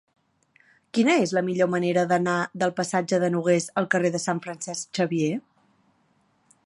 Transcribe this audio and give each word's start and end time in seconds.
Quina 0.97 1.17
és 1.25 1.33
la 1.37 1.43
millor 1.49 1.69
manera 1.73 2.05
d'anar 2.13 2.37
del 2.63 2.73
passatge 2.79 3.21
de 3.25 3.29
Nogués 3.35 3.69
al 3.83 3.89
carrer 3.93 4.13
de 4.17 4.23
Sant 4.25 4.43
Francesc 4.47 5.01
Xavier? 5.01 5.33